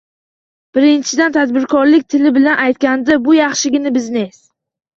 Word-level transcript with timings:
Birinchidan, 0.77 1.35
tadbirkorlik 1.35 2.09
tili 2.15 2.33
bilan 2.39 2.59
aytganda, 2.65 3.21
bu 3.29 3.39
yaxshigina 3.41 3.95
biznes. 4.03 4.45